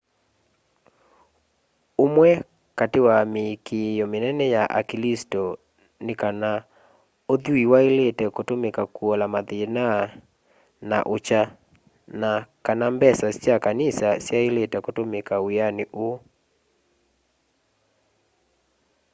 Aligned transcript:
ũmwe 2.03 2.29
katĩ 2.77 2.99
wa 3.07 3.17
mĩĩkĩo 3.33 4.05
mĩnene 4.11 4.45
ya 4.55 4.63
aklĩsto 4.79 5.43
nĩ 6.05 6.13
kana 6.21 6.51
ũthwĩĩ 7.33 7.63
waĩlĩte 7.71 8.25
kũtũmĩka 8.35 8.83
kũola 8.95 9.25
mathĩna 9.33 9.85
na 10.89 10.97
ũkya 11.15 11.41
na 12.21 12.31
kana 12.65 12.85
mbesa 12.95 13.27
sya 13.41 13.55
kanĩsa 13.65 14.07
syaĩlĩte 14.25 14.77
kũtũmĩka 14.85 15.35
wĩanĩ 15.45 15.83
ũũ 16.05 16.11